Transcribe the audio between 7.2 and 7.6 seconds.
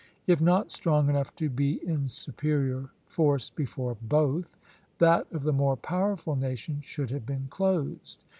been